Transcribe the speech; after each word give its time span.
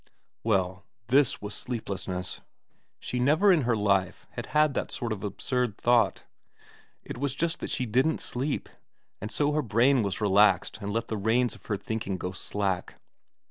Well, 0.43 0.87
this 1.09 1.43
was 1.43 1.53
sleeplessness. 1.53 2.41
She 2.97 3.19
never 3.19 3.51
in 3.51 3.61
her 3.69 3.77
life 3.77 4.25
had 4.31 4.47
had 4.47 4.73
that 4.73 4.89
sort 4.89 5.13
of 5.13 5.23
absurd 5.23 5.77
thought. 5.77 6.23
It 7.03 7.19
was 7.19 7.35
just 7.35 7.59
that 7.59 7.69
she 7.69 7.85
didn't 7.85 8.19
sleep, 8.19 8.67
and 9.21 9.31
so 9.31 9.51
her 9.51 9.61
brain 9.61 10.01
was 10.01 10.19
relaxed 10.19 10.79
and 10.81 10.91
let 10.91 11.07
the 11.07 11.17
reins 11.17 11.53
of 11.53 11.67
her 11.67 11.77
thinking 11.77 12.17
go 12.17 12.31
slack. 12.31 12.95